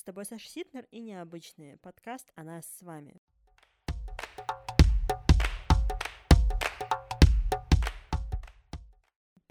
[0.00, 1.76] С тобой Саша Ситнер и Необычные.
[1.76, 3.20] Подкаст о нас с вами.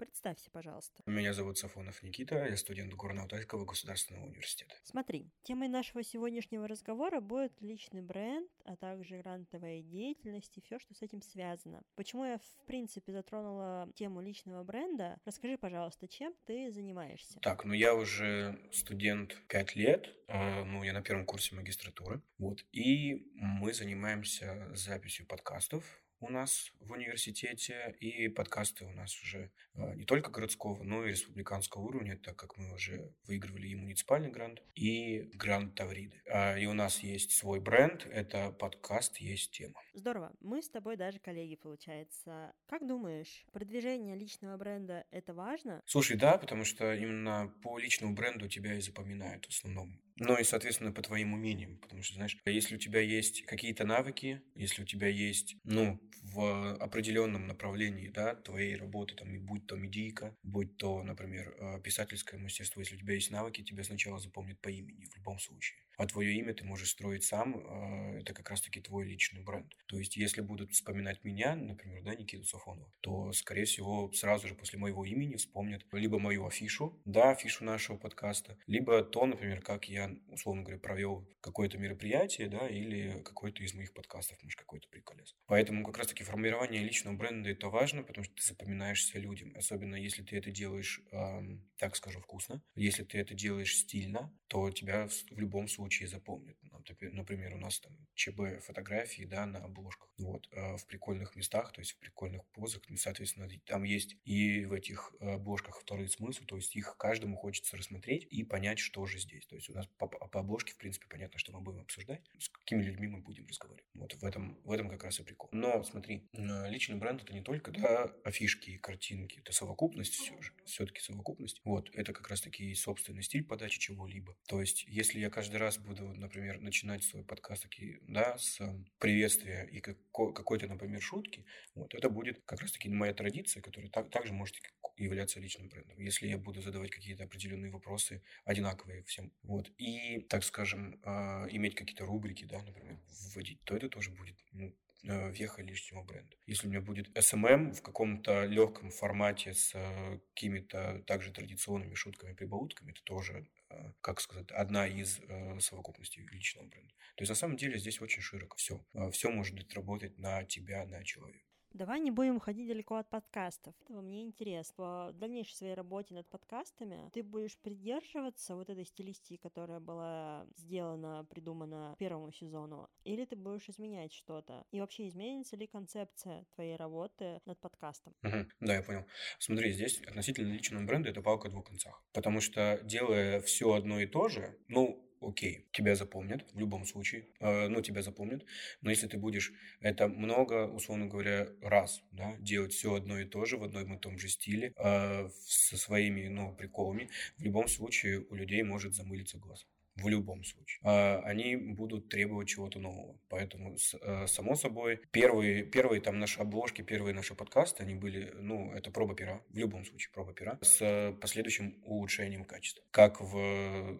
[0.00, 1.02] Представься, пожалуйста.
[1.04, 4.74] Меня зовут Сафонов Никита, я студент Горно-Алтайского государственного университета.
[4.82, 10.94] Смотри, темой нашего сегодняшнего разговора будет личный бренд, а также грантовая деятельность и все, что
[10.94, 11.82] с этим связано.
[11.96, 15.18] Почему я, в принципе, затронула тему личного бренда?
[15.26, 17.38] Расскажи, пожалуйста, чем ты занимаешься?
[17.40, 22.64] Так, ну я уже студент 5 лет, э, ну я на первом курсе магистратуры, вот,
[22.72, 25.84] и мы занимаемся записью подкастов,
[26.20, 31.10] у нас в университете, и подкасты у нас уже а, не только городского, но и
[31.10, 36.22] республиканского уровня, так как мы уже выигрывали и муниципальный грант, и грант Тавриды.
[36.26, 39.80] А, и у нас есть свой бренд, это подкаст «Есть тема».
[39.94, 40.32] Здорово.
[40.40, 42.52] Мы с тобой даже коллеги, получается.
[42.66, 45.82] Как думаешь, продвижение личного бренда— это важно?
[45.86, 50.00] Слушай, да, потому что именно по личному бренду тебя и запоминают в основном.
[50.22, 51.78] Ну и, соответственно, по твоим умениям.
[51.78, 56.76] Потому что, знаешь, если у тебя есть какие-то навыки, если у тебя есть, ну, в
[56.76, 62.38] определенном направлении, да, твоей работы, там, и будь то медийка, будь то, например, э, писательское
[62.38, 66.06] мастерство, если у тебя есть навыки, тебя сначала запомнят по имени в любом случае а
[66.06, 69.70] твое имя ты можешь строить сам, а, это как раз-таки твой личный бренд.
[69.86, 74.54] То есть, если будут вспоминать меня, например, да, Никиту Сафонова, то, скорее всего, сразу же
[74.54, 79.90] после моего имени вспомнят либо мою афишу, да, афишу нашего подкаста, либо то, например, как
[79.90, 85.36] я, условно говоря, провел какое-то мероприятие, да, или какой-то из моих подкастов, может, какой-то приколес.
[85.46, 90.22] Поэтому как раз-таки формирование личного бренда это важно, потому что ты запоминаешься людям, особенно если
[90.22, 92.62] ты это делаешь, эм, так скажу, вкусно.
[92.74, 96.56] Если ты это делаешь стильно, то тебя в любом случае случае запомнят.
[97.00, 101.80] Например, у нас там ЧБ фотографии, да, на обложках, вот, а в прикольных местах, то
[101.80, 106.56] есть в прикольных позах, ну, соответственно, там есть и в этих обложках второй смысл, то
[106.56, 109.46] есть их каждому хочется рассмотреть и понять, что же здесь.
[109.46, 112.48] То есть у нас по, по обложке, в принципе, понятно, что мы будем обсуждать, с
[112.48, 113.90] какими людьми мы будем разговаривать.
[113.94, 115.48] Вот в этом, в этом как раз и прикол.
[115.52, 120.52] Но смотри, личный бренд это не только, да, афишки и картинки, это совокупность все же,
[120.66, 121.60] все-таки совокупность.
[121.64, 124.36] Вот, это как раз таки собственный стиль подачи чего-либо.
[124.46, 128.60] То есть, если я каждый раз буду, например, начинать свой подкаст таки, да, с
[128.98, 134.32] приветствия и какой-то, например, шутки, вот, это будет как раз-таки моя традиция, которая так, также
[134.32, 134.56] может
[134.96, 135.98] являться личным брендом.
[135.98, 141.74] Если я буду задавать какие-то определенные вопросы, одинаковые всем, вот, и, так скажем, э, иметь
[141.74, 142.98] какие-то рубрики, да, например,
[143.34, 146.36] вводить, то это тоже будет ну, веха личного бренда.
[146.46, 152.34] Если у меня будет SMM в каком-то легком формате с э, какими-то также традиционными шутками,
[152.34, 156.92] прибаутками, это тоже Э, как сказать, одна из э, совокупностей личного бренда.
[157.14, 158.84] То есть на самом деле здесь очень широко все.
[158.94, 161.44] Э, все может работать на тебя, на человека.
[161.72, 163.74] Давай не будем уходить далеко от подкастов.
[163.84, 165.10] Этого мне интересно.
[165.12, 171.24] В дальнейшей своей работе над подкастами ты будешь придерживаться вот этой стилистики, которая была сделана,
[171.30, 174.64] придумана первому сезону, или ты будешь изменять что-то?
[174.72, 178.14] И вообще изменится ли концепция твоей работы над подкастом?
[178.22, 179.06] Угу, да, я понял.
[179.38, 182.02] Смотри, здесь относительно личного бренда это палка о двух концах.
[182.12, 187.26] Потому что делая все одно и то же, ну, окей, тебя запомнят в любом случае,
[187.40, 188.44] э, ну, тебя запомнят,
[188.80, 193.44] но если ты будешь это много, условно говоря, раз, да, делать все одно и то
[193.44, 198.20] же в одном и том же стиле, э, со своими, ну, приколами, в любом случае
[198.30, 200.80] у людей может замылиться глаз в любом случае.
[200.82, 203.18] А, они будут требовать чего-то нового.
[203.28, 208.72] Поэтому, э, само собой, первые, первые там наши обложки, первые наши подкасты, они были, ну,
[208.72, 212.84] это проба пера, в любом случае проба пера, с последующим улучшением качества.
[212.90, 213.34] Как в,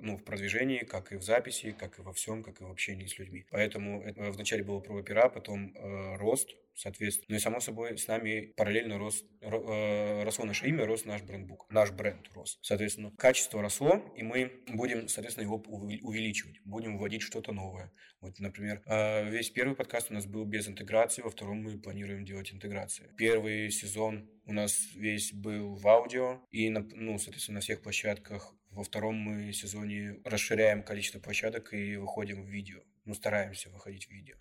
[0.01, 3.07] ну, в продвижении, как и в записи, как и во всем, как и в общении
[3.07, 3.45] с людьми.
[3.51, 7.27] Поэтому это, вначале было проба пера, потом э, рост, соответственно.
[7.31, 11.67] Ну и, само собой, с нами параллельно рос, э, росло наше имя, рос наш брендбук.
[11.71, 12.59] Наш бренд рос.
[12.63, 16.61] Соответственно, качество росло, и мы будем, соответственно, его увеличивать.
[16.65, 17.93] Будем вводить что-то новое.
[18.21, 22.25] Вот, например, э, весь первый подкаст у нас был без интеграции, во втором мы планируем
[22.25, 23.13] делать интеграции.
[23.17, 28.55] Первый сезон у нас весь был в аудио, и, ну, соответственно, на всех площадках.
[28.71, 32.81] Во втором мы сезоне расширяем количество площадок и выходим в видео.
[33.05, 34.37] Ну, стараемся выходить в видео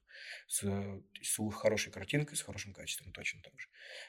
[0.47, 0.63] с,
[1.21, 3.67] с хорошей картинкой, с хорошим качеством точно так же.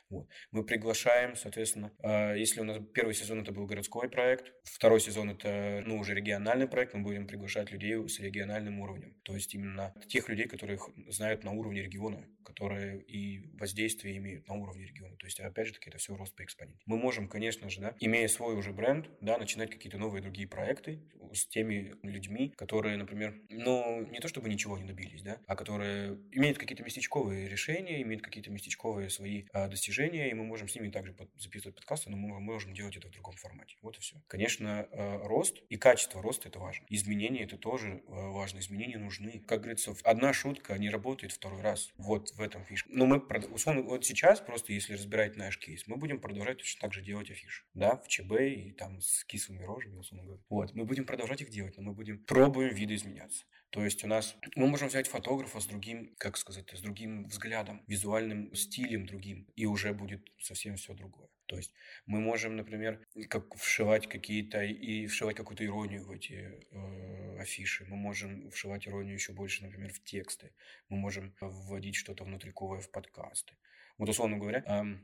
[0.08, 0.28] Вот.
[0.50, 5.30] Мы приглашаем, соответственно, э, если у нас первый сезон это был городской проект, второй сезон
[5.30, 9.14] это, ну, уже региональный проект, мы будем приглашать людей с региональным уровнем.
[9.22, 14.54] То есть именно тех людей, которых знают на уровне региона, которые и воздействие имеют на
[14.54, 15.16] уровне региона.
[15.16, 16.82] То есть, опять же таки, это все рост по экспоненте.
[16.86, 21.00] Мы можем, конечно же, да, имея свой уже бренд, да, начинать какие-то новые другие проекты
[21.32, 25.99] с теми людьми, которые, например, ну, не то чтобы ничего не добились, да, а которые
[26.32, 30.90] имеют какие-то местечковые решения, имеют какие-то местечковые свои а, достижения, и мы можем с ними
[30.90, 33.76] также записывать подкасты, но мы можем делать это в другом формате.
[33.82, 34.16] Вот и все.
[34.28, 36.84] Конечно, а, рост и качество роста это важно.
[36.88, 38.58] Изменения это тоже а, важно.
[38.58, 39.42] Изменения нужны.
[39.46, 41.92] Как говорится, одна шутка не работает второй раз.
[41.96, 42.88] Вот в этом фишка.
[42.92, 46.92] Но мы, условно, вот сейчас просто, если разбирать наш кейс, мы будем продолжать точно так
[46.92, 50.42] же делать афиши, да, в ЧБ и там с кислыми рожами, условно говоря.
[50.48, 53.44] Вот, мы будем продолжать их делать, но мы будем пробуем видоизменяться.
[53.70, 57.84] То есть у нас мы можем взять фотографа с другим, как сказать, с другим взглядом,
[57.86, 61.28] визуальным стилем другим, и уже будет совсем все другое.
[61.46, 61.72] То есть
[62.06, 67.84] мы можем, например, как вшивать какие-то и вшивать какую-то иронию в эти э, афиши.
[67.86, 70.52] Мы можем вшивать иронию еще больше, например, в тексты.
[70.88, 73.54] Мы можем вводить что-то внутриковое в подкасты.
[73.98, 74.98] Вот условно говоря, э,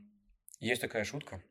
[0.59, 1.41] есть такая шутка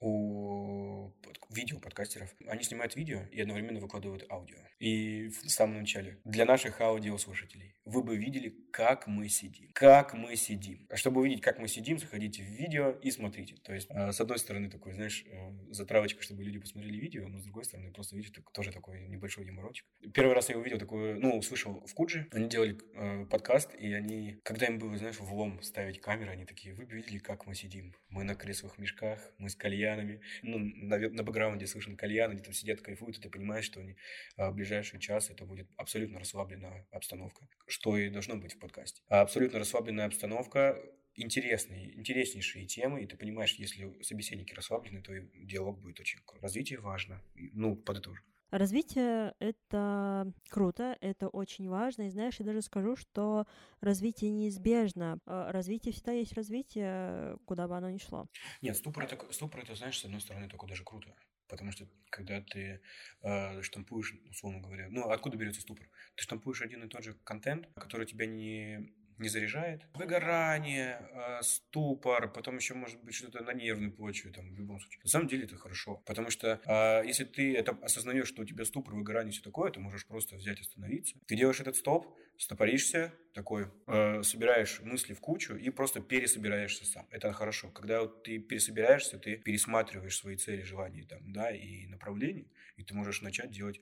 [0.00, 1.12] у
[1.50, 2.34] видео подкастеров.
[2.46, 4.58] Они снимают видео и одновременно выкладывают аудио.
[4.78, 6.18] И в самом начале.
[6.24, 7.75] Для наших аудиослушателей.
[7.86, 9.70] Вы бы видели, как мы сидим.
[9.72, 10.86] Как мы сидим.
[10.90, 13.54] А чтобы увидеть, как мы сидим, заходите в видео и смотрите.
[13.62, 17.38] То есть, а, с одной стороны, такой, знаешь, э, затравочка, чтобы люди посмотрели видео, но
[17.38, 19.86] с другой стороны, просто видишь, тоже такой небольшой юморочек.
[20.12, 22.26] Первый раз я увидел такое, ну, услышал в Куджи.
[22.32, 26.74] Они делали э, подкаст, и они, когда им было, знаешь, влом ставить камеры, они такие,
[26.74, 27.94] вы бы видели, как мы сидим.
[28.08, 30.20] Мы на кресловых мешках, мы с кальянами.
[30.42, 33.94] Ну, на, на бэкграунде слышен кальян, они там сидят, кайфуют, и ты понимаешь, что они
[34.36, 39.02] а, ближайший час это будет абсолютно расслабленная обстановка, что и должно быть в подкасте.
[39.08, 40.82] А абсолютно расслабленная обстановка,
[41.14, 46.42] интересные, интереснейшие темы, и ты понимаешь, если собеседники расслаблены, то и диалог будет очень круто.
[46.42, 47.20] Развитие важно.
[47.34, 48.22] Ну, подытожу.
[48.50, 52.06] Развитие— это круто, это очень важно.
[52.06, 53.46] И знаешь, я даже скажу, что
[53.80, 55.18] развитие неизбежно.
[55.26, 58.26] А развитие всегда есть развитие, куда бы оно ни шло.
[58.62, 61.14] Нет, ступор это, ступор это, знаешь, с одной стороны, только даже круто.
[61.48, 62.80] Потому что когда ты
[63.22, 65.88] э, штампуешь, условно говоря, ну откуда берется ступор?
[66.16, 69.82] Ты штампуешь один и тот же контент, который тебя не не заряжает.
[69.94, 75.00] Выгорание, э, ступор, потом еще может быть что-то на нервной почве, там, в любом случае.
[75.04, 78.64] На самом деле это хорошо, потому что э, если ты это осознаешь, что у тебя
[78.64, 81.18] ступор, выгорание, все такое, ты можешь просто взять, остановиться.
[81.26, 87.06] Ты делаешь этот стоп, стопоришься, такой, э, собираешь мысли в кучу и просто пересобираешься сам.
[87.10, 87.68] Это хорошо.
[87.68, 92.46] Когда вот ты пересобираешься, ты пересматриваешь свои цели, желания там, да, и направления,
[92.76, 93.80] и ты можешь начать делать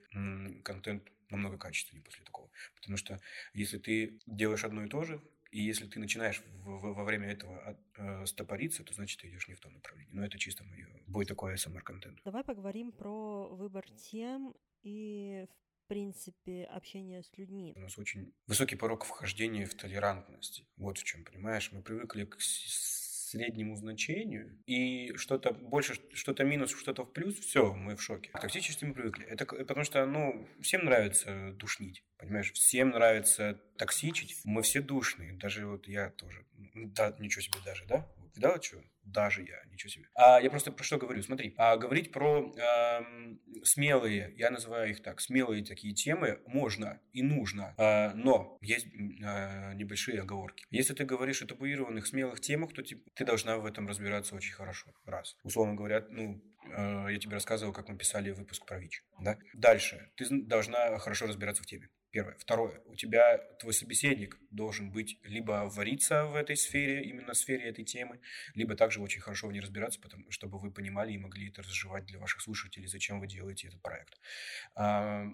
[0.64, 2.50] контент намного качественнее после такого.
[2.74, 3.20] Потому что
[3.54, 5.20] если ты делаешь одно и то же,
[5.52, 9.28] и если ты начинаешь в, в, во время этого от, э, стопориться, то значит ты
[9.28, 10.12] идешь не в том направлении.
[10.12, 12.18] Но это чисто мое, будет такой SMR-контент.
[12.24, 14.52] Давай поговорим про выбор тем
[14.82, 17.72] и, в принципе, общение с людьми.
[17.76, 20.64] У нас очень высокий порог вхождения в толерантность.
[20.76, 21.70] Вот в чем, понимаешь?
[21.72, 27.96] Мы привыкли к среднему значению, и что-то больше, что-то минус, что-то в плюс, все, мы
[27.96, 28.30] в шоке.
[28.30, 29.24] К токсичности мы привыкли.
[29.26, 32.52] Это потому что, ну, всем нравится душнить, понимаешь?
[32.52, 34.40] Всем нравится токсичить.
[34.44, 36.46] Мы все душные, даже вот я тоже.
[36.74, 38.08] Да, ничего себе даже, да?
[38.36, 38.82] Да, что?
[39.04, 40.08] Даже я, ничего себе.
[40.14, 41.22] А я просто про что говорю?
[41.22, 43.00] Смотри, а говорить про э,
[43.62, 49.74] смелые, я называю их так, смелые такие темы можно и нужно, э, но есть э,
[49.74, 50.64] небольшие оговорки.
[50.70, 54.54] Если ты говоришь о табуированных смелых темах, то ты, ты должна в этом разбираться очень
[54.54, 54.90] хорошо.
[55.04, 55.36] Раз.
[55.42, 59.04] Условно говоря, ну, э, я тебе рассказывал, как мы писали выпуск про ВИЧ.
[59.20, 59.38] Да?
[59.52, 60.10] Дальше.
[60.16, 61.88] Ты должна хорошо разбираться в теме.
[62.14, 62.36] Первое.
[62.38, 62.80] Второе.
[62.86, 67.84] У тебя твой собеседник должен быть либо вариться в этой сфере, именно в сфере этой
[67.84, 68.20] темы,
[68.54, 72.04] либо также очень хорошо в ней разбираться, потому, чтобы вы понимали и могли это разжевать
[72.04, 74.20] для ваших слушателей, зачем вы делаете этот проект.
[74.76, 75.26] А,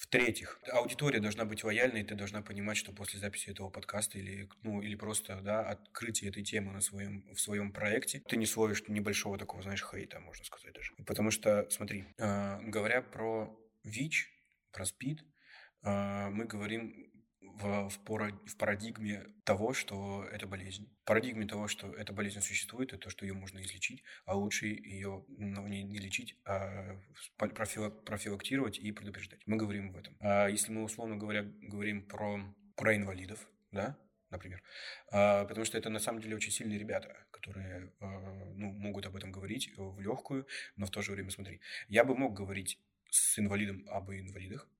[0.00, 4.48] в-третьих, аудитория должна быть лояльной, и ты должна понимать, что после записи этого подкаста или,
[4.64, 8.82] ну, или просто да, открытия этой темы на своем, в своем проекте, ты не словишь
[8.88, 10.92] небольшого такого, знаешь, хейта, можно сказать даже.
[11.06, 14.28] Потому что, смотри, э, говоря про ВИЧ,
[14.72, 15.24] про СПИД,
[15.86, 17.06] мы говорим
[17.58, 20.88] в, в парадигме того, что это болезнь.
[21.02, 24.66] В парадигме того, что эта болезнь существует, и то, что ее можно излечить, а лучше
[24.66, 26.96] ее ну, не, не лечить, а
[27.38, 29.40] профилактировать и предупреждать.
[29.46, 30.16] Мы говорим в этом.
[30.20, 32.40] А если мы, условно говоря, говорим про,
[32.76, 33.98] про инвалидов, да,
[34.30, 34.62] например,
[35.10, 39.32] а, потому что это на самом деле очень сильные ребята, которые ну, могут об этом
[39.32, 42.78] говорить в легкую, но в то же время, смотри, я бы мог говорить
[43.10, 44.75] с инвалидом об инвалидах, а,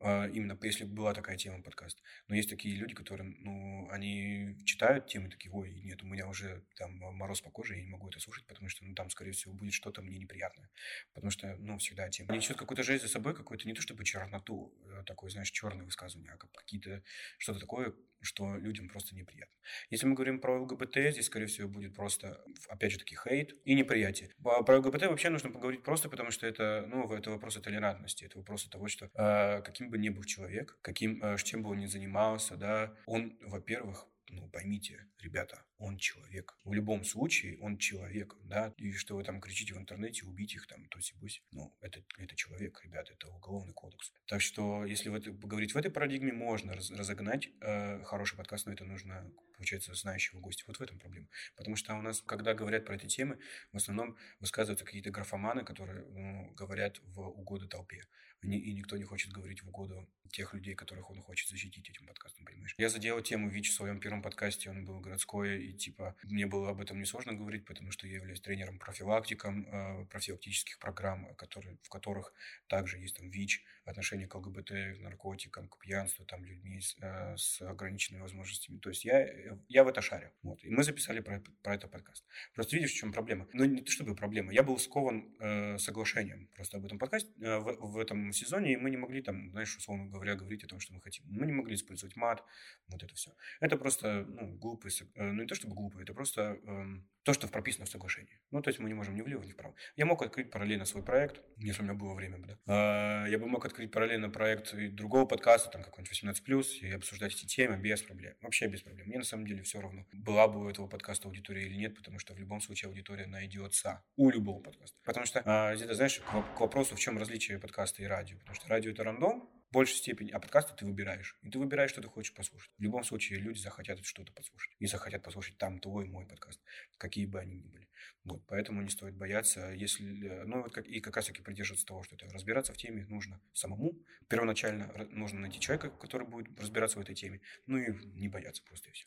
[0.00, 2.02] именно если бы была такая тема подкаст.
[2.28, 6.64] Но есть такие люди, которые, ну, они читают темы, такие, ой, нет, у меня уже
[6.76, 9.52] там мороз по коже, я не могу это слушать, потому что, ну, там, скорее всего,
[9.52, 10.70] будет что-то мне неприятное.
[11.12, 12.30] Потому что, ну, всегда тема.
[12.30, 15.84] Они несет какую-то жесть за собой, какую-то не то чтобы черноту, а такое, знаешь, черное
[15.84, 17.02] высказывание, а как какие-то,
[17.38, 19.56] что-то такое, что людям просто неприятно.
[19.88, 23.74] Если мы говорим про ЛГБТ, здесь, скорее всего, будет просто, опять же таки, хейт и
[23.74, 24.30] неприятие.
[24.42, 28.68] Про ЛГБТ вообще нужно поговорить просто, потому что это, ну, это вопросы толерантности, это вопросы
[28.68, 32.56] того, что э, каким бы ни был человек, каким, э, чем бы он ни занимался,
[32.56, 36.56] да, он, во-первых, ну, поймите, ребята, он человек.
[36.64, 40.66] В любом случае он человек, да, и что вы там кричите в интернете, убить их
[40.66, 44.12] там, то бусь, ну, это, это человек, ребята, это уголовный кодекс.
[44.26, 48.66] Так что, если в это, говорить в этой парадигме, можно раз, разогнать э, хороший подкаст,
[48.66, 50.64] но это нужно, получается, знающего гостя.
[50.66, 51.28] Вот в этом проблема.
[51.56, 53.38] Потому что у нас, когда говорят про эти темы,
[53.72, 58.02] в основном высказываются какие-то графоманы, которые ну, говорят в угоду толпе.
[58.42, 62.44] И никто не хочет говорить в угоду тех людей, которых он хочет защитить этим подкастом,
[62.44, 62.74] понимаешь?
[62.78, 66.70] Я задел тему ВИЧ в своем первом подкасте, он был городской, и типа мне было
[66.70, 71.88] об этом несложно говорить, потому что я являюсь тренером профилактиком, э, профилактических программ, которые, в
[71.88, 72.32] которых
[72.68, 77.36] также есть там ВИЧ, отношение к ЛГБТ, к наркотикам, к пьянству, там людьми с, э,
[77.36, 78.78] с ограниченными возможностями.
[78.78, 79.28] То есть я,
[79.68, 80.30] я в это шарю.
[80.42, 80.62] Вот.
[80.64, 82.24] И мы записали про, про это подкаст.
[82.54, 83.48] Просто видишь, в чем проблема?
[83.52, 84.52] Ну, не то чтобы проблема.
[84.52, 88.76] Я был скован э, соглашением просто об этом подкасте э, в, в этом сезоне, и
[88.76, 91.24] мы не могли там, знаешь, условно говоря, говорить о том, что мы хотим.
[91.28, 92.44] Мы не могли использовать мат,
[92.88, 93.32] вот это все.
[93.60, 95.02] Это просто, ну, глупость.
[95.14, 96.84] Э, ну, не то чтобы глупо, это просто э,
[97.22, 98.40] то, что прописано в соглашении.
[98.50, 99.74] Ну, то есть мы не можем ни влево, ни вправо.
[99.96, 103.24] Я мог открыть параллельно свой проект, если у меня было время, да.
[103.26, 107.46] Э, я бы мог открыть параллельно проект другого подкаста, там какой-нибудь 18+, и обсуждать эти
[107.46, 108.34] темы без проблем.
[108.40, 109.08] Вообще без проблем.
[109.08, 112.18] Мне на самом деле все равно, была бы у этого подкаста аудитория или нет, потому
[112.18, 114.96] что в любом случае аудитория найдется у любого подкаста.
[115.04, 118.38] Потому что, э, где-то, знаешь, к вопросу, в чем различие подкаста и радио.
[118.38, 121.38] Потому что радио– это рандом, в большей степени, а подкасты ты выбираешь.
[121.42, 122.72] И ты выбираешь, что ты хочешь послушать.
[122.76, 124.74] В любом случае люди захотят что-то послушать.
[124.80, 126.60] И захотят послушать там твой, мой подкаст,
[126.98, 127.88] какие бы они ни были.
[128.24, 131.86] Вот, поэтому не стоит бояться, если, э, ну, вот как, и как раз таки придерживаться
[131.86, 133.92] того, что это разбираться в теме нужно самому.
[134.28, 138.90] Первоначально нужно найти человека, который будет разбираться в этой теме, ну и не бояться просто
[138.90, 139.06] и все.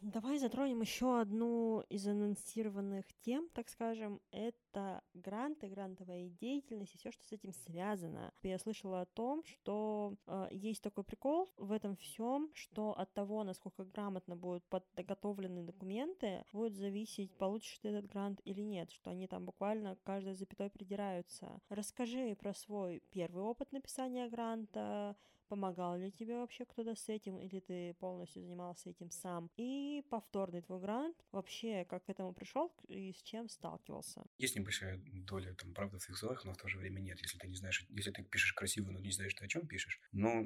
[0.00, 7.10] Давай затронем еще одну из анонсированных тем, так скажем, это гранты, грантовая деятельность и все,
[7.10, 8.32] что с этим связано.
[8.42, 13.42] Я слышала о том, что э, есть такой прикол в этом всем, что от того,
[13.42, 19.26] насколько грамотно будут подготовлены документы, будет зависеть, получишь ты этот грант или нет, что они
[19.26, 21.60] там буквально каждой запятой придираются.
[21.68, 25.16] Расскажи про свой первый опыт написания гранта,
[25.48, 29.50] Помогал ли тебе вообще кто-то с этим, или ты полностью занимался этим сам?
[29.56, 34.22] И повторный твой грант, вообще как к этому пришел и с чем сталкивался?
[34.36, 37.18] Есть небольшая доля там правды в своих словах, но в то же время нет.
[37.22, 40.00] Если ты не знаешь, если ты пишешь красиво, но не знаешь, ты о чем пишешь,
[40.12, 40.44] ну,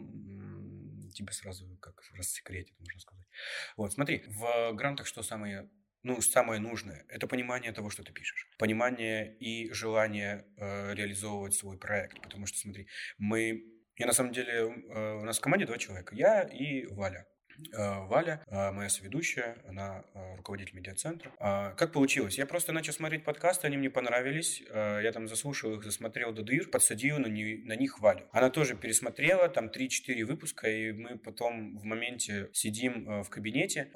[1.13, 3.27] тебе сразу как рассекретит, можно сказать.
[3.77, 5.69] Вот, смотри, в грантах что самое
[6.05, 8.49] ну, самое нужное– это понимание того, что ты пишешь.
[8.59, 12.21] Понимание и желание э, реализовывать свой проект.
[12.21, 13.65] Потому что, смотри, мы
[13.97, 16.15] я на самом деле, э, у нас в команде два человека.
[16.15, 17.27] Я и Валя.
[17.77, 20.05] Э, Валя, э, моя соведущая, она
[20.37, 21.31] руководитель медиацентра.
[21.39, 22.39] А, как получилось?
[22.39, 24.63] Я просто начал смотреть подкасты, они мне понравились.
[24.71, 28.27] Я там заслушал их, засмотрел до дыр, подсадил на, не, на них Валю.
[28.33, 33.91] Она тоже пересмотрела, там 3-4 выпуска, и мы потом в моменте сидим в кабинете,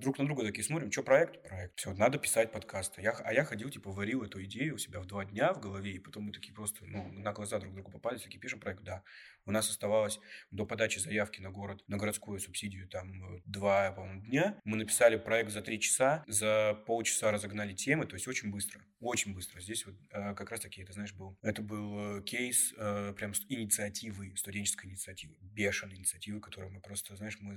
[0.00, 1.42] друг на друга такие смотрим, что проект?
[1.42, 1.78] Проект.
[1.78, 3.02] Все, надо писать подкасты.
[3.02, 5.92] Я, а я ходил, типа, варил эту идею у себя в два дня в голове,
[5.92, 9.02] и потом мы такие просто, ну, на глаза друг другу попались, такие, пишем проект, да.
[9.48, 14.20] У нас оставалось до подачи заявки на город, на городскую субсидию, там, э, два, по-моему,
[14.20, 14.60] дня.
[14.64, 19.32] Мы написали проект за три часа, за полчаса разогнали темы, то есть очень быстро, очень
[19.32, 19.62] быстро.
[19.62, 22.74] Здесь вот э, как раз-таки, это, знаешь, был, это был э, кейс
[23.16, 27.56] прям инициативы, студенческой инициативы, бешеной инициативы, которую мы просто, знаешь, мы,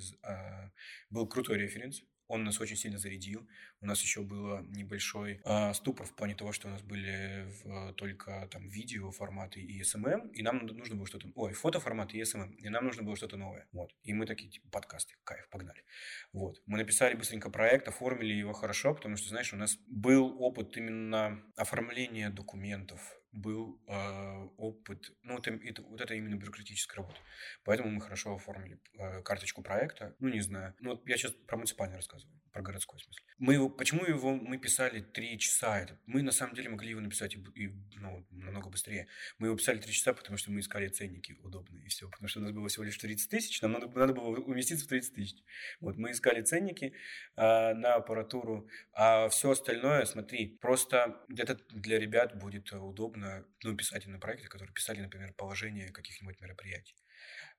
[1.10, 3.48] был крутой референс, он нас очень сильно зарядил.
[3.82, 7.94] У нас еще было небольшой э, ступор в плане того, что у нас были в,
[7.94, 11.28] только там видео форматы и SMM, и нам нужно было что-то...
[11.36, 13.68] Ой, фотоформат и SMM, и нам нужно было что-то новое.
[13.72, 13.92] Вот.
[14.04, 15.84] И мы такие, типа, подкасты, кайф, погнали.
[16.32, 16.62] Вот.
[16.66, 21.44] Мы написали быстренько проект, оформили его хорошо, потому что, знаешь, у нас был опыт именно
[21.58, 27.20] оформления документов, был э, опыт, ну, это, это, вот это именно бюрократическая работа.
[27.64, 30.16] Поэтому мы хорошо оформили э, карточку проекта.
[30.20, 30.76] Ну, не знаю.
[30.80, 33.20] Ну, я сейчас про муниципальный рассказываю про городской смысл.
[33.38, 35.80] Мы его, почему его мы писали три часа?
[35.80, 39.08] Это, мы на самом деле могли его написать и, и ну, намного быстрее.
[39.40, 42.10] Мы его писали три часа, потому что мы искали ценники удобные и все.
[42.10, 44.90] Потому что у нас было всего лишь 30 тысяч, нам надо, надо было уместиться в
[44.90, 45.44] 30 тысяч.
[45.80, 46.94] Вот мы искали ценники
[47.36, 54.06] э, на аппаратуру, а все остальное, смотри, просто где-то для ребят будет удобно ну, писать
[54.08, 56.96] на проекты, которые писали, например, положение каких-нибудь мероприятий.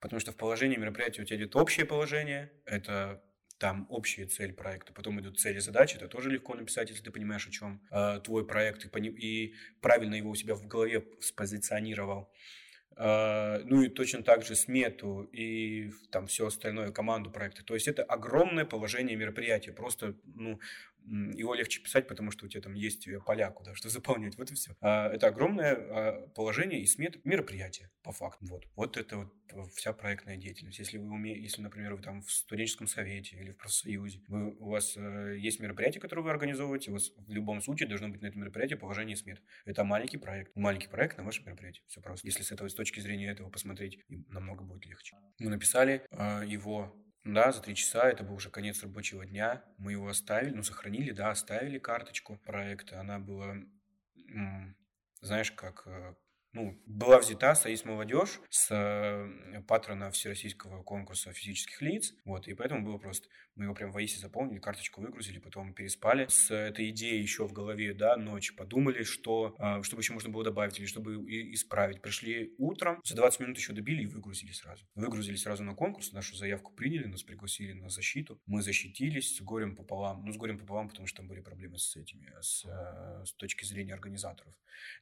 [0.00, 3.22] Потому что в положении мероприятия у тебя идет общее положение, это
[3.62, 7.46] там общая цель проекта, потом идут цели задачи, это тоже легко написать, если ты понимаешь,
[7.46, 12.28] о чем э, твой проект, и, пони- и правильно его у себя в голове спозиционировал.
[12.96, 17.62] Э, ну и точно так же смету и там все остальное, команду проекта.
[17.64, 19.72] То есть это огромное положение мероприятия.
[19.72, 20.58] Просто, ну,
[21.06, 24.36] его легче писать, потому что у тебя там есть поля, куда что заполнять.
[24.36, 24.74] Вот и все.
[24.80, 28.46] А, это огромное а, положение и смет мероприятия, по факту.
[28.46, 28.64] Вот.
[28.76, 30.78] Вот это вот вся проектная деятельность.
[30.78, 34.70] Если вы умеете, если, например, вы там в студенческом совете или в профсоюзе, вы, у
[34.70, 38.26] вас э, есть мероприятие, которое вы организовываете, у вас в любом случае должно быть на
[38.26, 39.42] этом мероприятии положение смет.
[39.64, 40.54] Это маленький проект.
[40.56, 41.84] Маленький проект на ваше мероприятие.
[41.86, 42.26] Все просто.
[42.26, 45.16] Если с этого с точки зрения этого посмотреть, намного будет легче.
[45.38, 49.64] Мы написали э, его да, за три часа, это был уже конец рабочего дня.
[49.78, 53.00] Мы его оставили, ну, сохранили, да, оставили карточку проекта.
[53.00, 53.56] Она была,
[55.20, 56.14] знаешь, как э,
[56.52, 62.84] ну, была взята «Союз молодежь» с э, патрона Всероссийского конкурса физических лиц, вот, и поэтому
[62.84, 67.20] было просто, мы его прям в АИСе заполнили, карточку выгрузили, потом переспали с этой идеей
[67.20, 71.16] еще в голове, да, ночь, подумали, что, э, чтобы еще можно было добавить или чтобы
[71.54, 72.00] исправить.
[72.00, 74.84] Пришли утром, за 20 минут еще добили и выгрузили сразу.
[74.94, 79.76] Выгрузили сразу на конкурс, нашу заявку приняли, нас пригласили на защиту, мы защитились с горем
[79.76, 83.32] пополам, ну, с горем пополам, потому что там были проблемы с этими, с, э, с
[83.34, 84.54] точки зрения организаторов,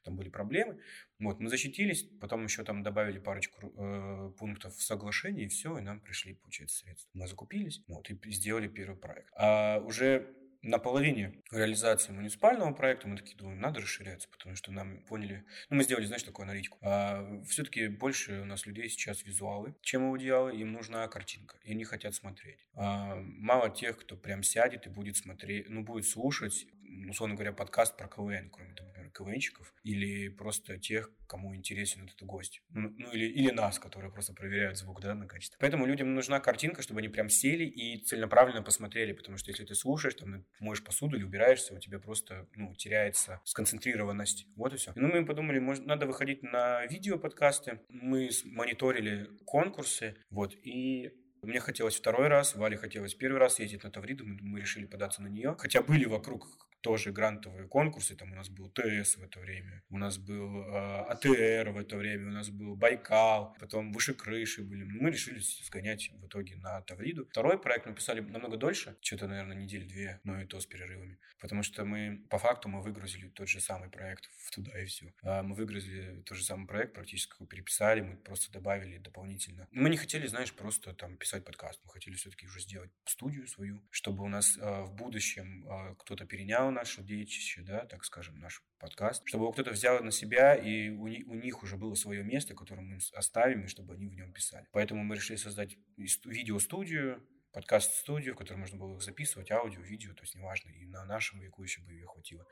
[0.03, 0.79] там были проблемы,
[1.19, 5.81] вот, мы защитились, потом еще там добавили парочку э, пунктов в соглашении, и все, и
[5.81, 7.09] нам пришли, получается, средства.
[7.13, 9.31] Мы закупились, вот, и сделали первый проект.
[9.35, 10.27] А уже
[10.63, 15.77] на половине реализации муниципального проекта мы такие думаем, надо расширяться, потому что нам поняли, ну
[15.77, 16.77] мы сделали, знаешь, такую аналитику.
[16.81, 21.83] А, все-таки больше у нас людей сейчас визуалы, чем аудиалы, им нужна картинка, и они
[21.83, 22.67] хотят смотреть.
[22.75, 26.67] А, мало тех, кто прям сядет и будет смотреть, ну будет слушать,
[27.09, 32.61] условно говоря, подкаст про КВН, кроме того, КВНщиков или просто тех, кому интересен этот гость.
[32.69, 35.57] Ну, ну или, или нас, которые просто проверяют звук да, на качество.
[35.59, 39.75] Поэтому людям нужна картинка, чтобы они прям сели и целенаправленно посмотрели, потому что если ты
[39.75, 44.47] слушаешь, там, моешь посуду или убираешься, у тебя просто ну, теряется сконцентрированность.
[44.55, 44.91] Вот и все.
[44.95, 47.79] Ну, мы подумали, может, надо выходить на видео подкасты.
[47.89, 53.89] Мы мониторили конкурсы, вот, и мне хотелось второй раз, Вале хотелось первый раз ездить на
[53.89, 55.55] Тавриду, мы, мы решили податься на нее.
[55.57, 56.47] Хотя были вокруг
[56.81, 58.15] тоже грантовые конкурсы.
[58.15, 61.97] Там у нас был ТС в это время, у нас был э, АТР в это
[61.97, 64.83] время, у нас был Байкал, потом выше крыши были.
[64.83, 67.25] Мы решили сгонять в итоге на Тавриду.
[67.27, 71.19] Второй проект мы писали намного дольше, что-то, наверное, недели две, но и то с перерывами.
[71.39, 75.13] Потому что мы, по факту, мы выгрузили тот же самый проект в туда и все.
[75.23, 79.67] А мы выгрузили тот же самый проект, практически его переписали, мы просто добавили дополнительно.
[79.71, 83.83] Мы не хотели, знаешь, просто там писать подкаст, мы хотели все-таки уже сделать студию свою,
[83.91, 88.63] чтобы у нас э, в будущем э, кто-то перенял наше детище, да, так скажем, наш
[88.79, 92.55] подкаст, чтобы его кто-то взял на себя, и у, у них уже было свое место,
[92.55, 94.67] которое мы оставим, и чтобы они в нем писали.
[94.71, 100.35] Поэтому мы решили создать видеостудию, подкаст-студию, в которой можно было записывать, аудио, видео, то есть
[100.35, 102.45] неважно, и на нашем веку еще бы ее хватило.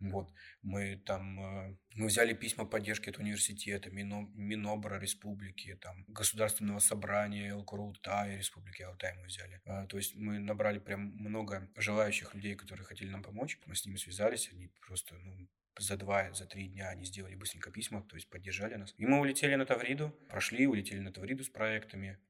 [0.00, 0.32] Вот,
[0.62, 7.52] мы там, э, мы взяли письма поддержки от университета, Мино, Минобра республики, там, Государственного собрания
[7.52, 9.60] ЛКРУЛТА Республики Алтай мы взяли.
[9.64, 13.58] А, то есть мы набрали прям много желающих людей, которые хотели нам помочь.
[13.66, 17.70] Мы с ними связались, они просто, ну, за два, за три дня они сделали быстренько
[17.70, 18.94] письма, то есть поддержали нас.
[18.98, 22.27] И мы улетели на Тавриду, прошли, улетели на Тавриду с проектами, э,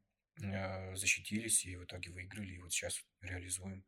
[0.94, 3.85] защитились и в итоге выиграли, и вот сейчас реализуем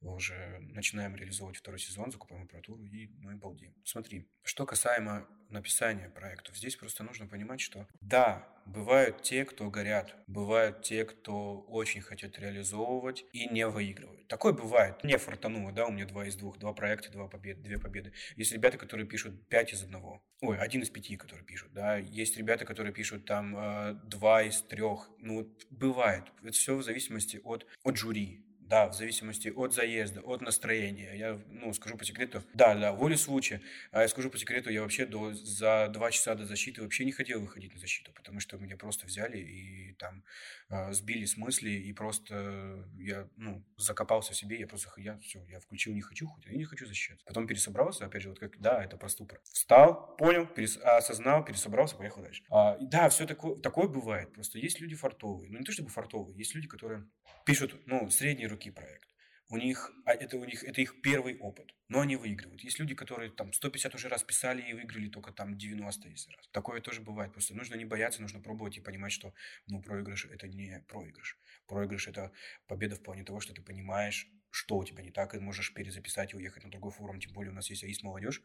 [0.00, 3.74] уже начинаем реализовывать второй сезон, закупаем аппаратуру и ну и балдеем.
[3.84, 10.14] Смотри, что касаемо написания проектов, здесь просто нужно понимать, что да, бывают те, кто горят,
[10.26, 14.28] бывают те, кто очень хотят реализовывать и не выигрывают.
[14.28, 15.02] Такое бывает.
[15.04, 18.12] Не фартануло, да, у меня два из двух, два проекта, два победы, две победы.
[18.36, 20.22] Есть ребята, которые пишут пять из одного.
[20.40, 21.96] Ой, один из пяти, которые пишут, да.
[21.96, 25.10] Есть ребята, которые пишут там э, два из трех.
[25.18, 26.24] Ну, бывает.
[26.42, 31.12] Это все в зависимости от, от жюри да, в зависимости от заезда, от настроения.
[31.16, 33.60] Я, ну, скажу по секрету, да, да, волю случая.
[33.90, 37.10] А я скажу по секрету, я вообще до, за два часа до защиты вообще не
[37.10, 40.22] хотел выходить на защиту, потому что меня просто взяли и там
[40.68, 45.44] э, сбили с мысли, и просто я, ну, закопался в себе, я просто, я все,
[45.48, 47.26] я включил не хочу, хоть я не хочу защищаться.
[47.26, 49.40] Потом пересобрался, опять же, вот как, да, это про ступор.
[49.52, 52.44] Встал, понял, перес, осознал, пересобрался, поехал дальше.
[52.50, 56.38] А, да, все такое, такое бывает, просто есть люди фартовые, ну, не то чтобы фартовые,
[56.38, 57.04] есть люди, которые
[57.44, 59.08] пишут, ну, средние руки проект.
[59.52, 62.62] У них, а это у них, это их первый опыт, но они выигрывают.
[62.62, 66.46] Есть люди, которые там 150 уже раз писали и выиграли только там 90 если раз.
[66.52, 67.32] Такое тоже бывает.
[67.32, 69.34] Просто нужно не бояться, нужно пробовать и понимать, что,
[69.66, 71.36] ну, проигрыш это не проигрыш.
[71.66, 72.30] Проигрыш это
[72.68, 76.32] победа в плане того, что ты понимаешь, что у тебя не так, и можешь перезаписать
[76.32, 77.18] и уехать на другой форум.
[77.18, 78.42] Тем более у нас есть АИС молодежь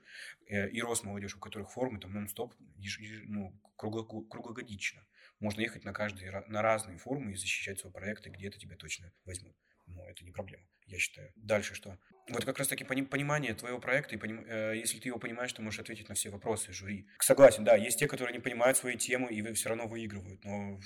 [0.47, 2.55] э, и Рос молодежь, у которых форумы там нон-стоп,
[3.27, 5.05] ну, круглогодично.
[5.39, 9.11] Можно ехать на каждый, на разные форумы и защищать свой проект, и где-то тебя точно
[9.25, 9.55] возьмут.
[9.87, 11.31] Но это не проблема, я считаю.
[11.35, 11.97] Дальше что?
[12.29, 14.43] Вот как раз таки понимание твоего проекта, и поним...
[14.47, 17.07] э, если ты его понимаешь, ты можешь ответить на все вопросы жюри.
[17.19, 20.79] Согласен, да, есть те, которые не понимают свою тему, и вы все равно выигрывают, но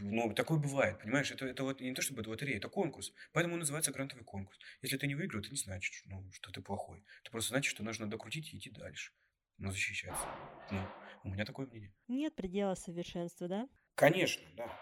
[0.00, 1.30] Ну, такое бывает, понимаешь?
[1.30, 3.12] Это, это вот не то, чтобы это лотерея, это конкурс.
[3.32, 4.58] Поэтому он называется грантовый конкурс.
[4.82, 7.04] Если ты не выиграл, это не значит, ну, что ты плохой.
[7.22, 9.12] Это просто значит, что нужно докрутить и идти дальше.
[9.56, 10.26] Но защищаться.
[10.70, 10.80] Ну,
[11.24, 11.92] у меня такое мнение.
[12.06, 13.68] Нет предела совершенства, да?
[13.94, 14.80] Конечно, да.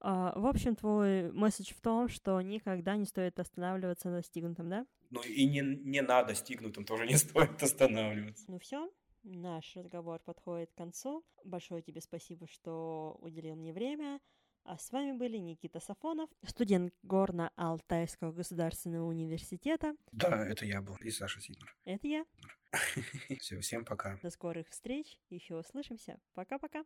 [0.00, 4.86] А, в общем, твой месседж в том, что никогда не стоит останавливаться на достигнутом, да?
[5.10, 8.44] Ну и не, не надо достигнутым тоже не стоит останавливаться.
[8.48, 8.90] Ну все,
[9.22, 11.24] наш разговор подходит к концу.
[11.44, 14.20] Большое тебе спасибо, что уделил мне время.
[14.64, 19.94] А с вами были Никита Сафонов, студент Горно-Алтайского государственного университета.
[20.12, 21.74] Да, это я был, и Саша Сиднер.
[21.84, 22.26] Это я.
[23.40, 24.18] Все, всем пока.
[24.22, 26.20] До скорых встреч, еще услышимся.
[26.34, 26.84] Пока-пока.